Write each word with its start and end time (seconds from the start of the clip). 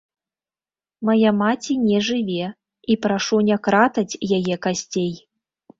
Мая 1.09 1.31
маці 1.41 1.77
не 1.89 1.99
жыве, 2.09 2.47
і 2.95 2.99
прашу 3.07 3.37
не 3.53 3.57
кратаць 3.69 4.11
яе 4.41 4.55
касцей. 4.67 5.13